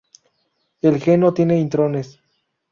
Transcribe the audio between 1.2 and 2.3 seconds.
tiene intrones.